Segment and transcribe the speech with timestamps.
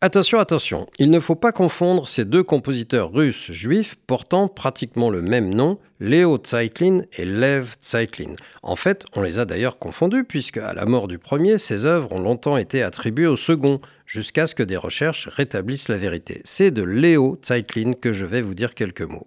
[0.00, 5.22] Attention, attention, il ne faut pas confondre ces deux compositeurs russes juifs portant pratiquement le
[5.22, 8.36] même nom, Léo Tsaitlin et Lev Tsaitlin.
[8.62, 12.12] En fait, on les a d'ailleurs confondus puisque à la mort du premier, ces œuvres
[12.12, 16.42] ont longtemps été attribuées au second, jusqu'à ce que des recherches rétablissent la vérité.
[16.44, 19.26] C'est de Léo Tsaitlin que je vais vous dire quelques mots.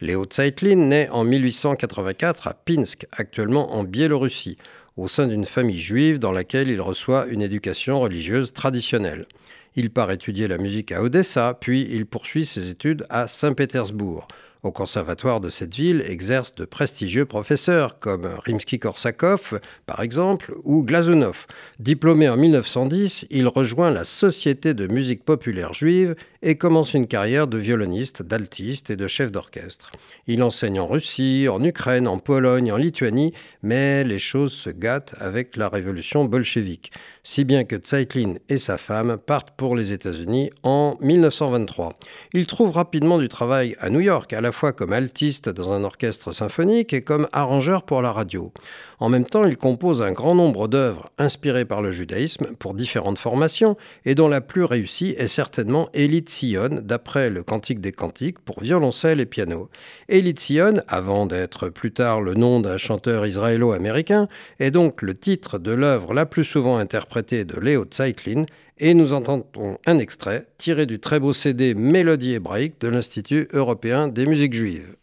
[0.00, 4.58] Léo Tsaitlin naît en 1884 à Pinsk, actuellement en Biélorussie,
[4.96, 9.28] au sein d'une famille juive dans laquelle il reçoit une éducation religieuse traditionnelle.
[9.76, 14.26] Il part étudier la musique à Odessa, puis il poursuit ses études à Saint-Pétersbourg.
[14.62, 21.46] Au conservatoire de cette ville exercent de prestigieux professeurs comme Rimsky-Korsakov, par exemple, ou Glazunov.
[21.78, 27.46] Diplômé en 1910, il rejoint la Société de musique populaire juive et commence une carrière
[27.46, 29.92] de violoniste, d'altiste et de chef d'orchestre.
[30.26, 35.14] Il enseigne en Russie, en Ukraine, en Pologne, en Lituanie, mais les choses se gâtent
[35.18, 36.92] avec la révolution bolchevique,
[37.24, 41.98] si bien que Tsaitlin et sa femme partent pour les États-Unis en 1923.
[42.32, 45.84] Il trouve rapidement du travail à New York, à la fois comme altiste dans un
[45.84, 48.52] orchestre symphonique et comme arrangeur pour la radio.
[48.98, 53.18] En même temps, il compose un grand nombre d'œuvres inspirées par le judaïsme pour différentes
[53.18, 58.38] formations et dont la plus réussie est certainement Elit Sion, d'après le Cantique des Cantiques
[58.40, 59.70] pour violoncelle et piano.
[60.08, 64.28] Elit Sion, avant d'être plus tard le nom d'un chanteur israélo-américain,
[64.58, 68.44] est donc le titre de l'œuvre la plus souvent interprétée de Léo Tsaitlin
[68.80, 74.08] et nous entendons un extrait tiré du très beau CD Mélodie hébraïque de l'Institut européen
[74.08, 74.96] des musiques juives.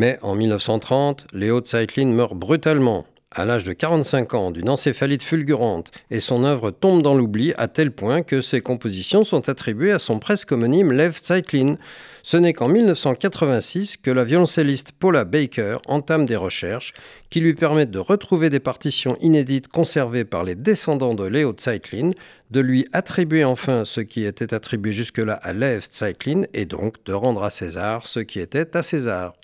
[0.00, 5.90] Mais en 1930, Léo Zeitlin meurt brutalement, à l'âge de 45 ans, d'une encéphalite fulgurante,
[6.10, 9.98] et son œuvre tombe dans l'oubli à tel point que ses compositions sont attribuées à
[9.98, 11.76] son presque homonyme Lev Zeitlin.
[12.22, 16.94] Ce n'est qu'en 1986 que la violoncelliste Paula Baker entame des recherches
[17.28, 22.12] qui lui permettent de retrouver des partitions inédites conservées par les descendants de Léo Zeitlin,
[22.50, 27.12] de lui attribuer enfin ce qui était attribué jusque-là à Lev Zeitlin et donc de
[27.12, 29.34] rendre à César ce qui était à César.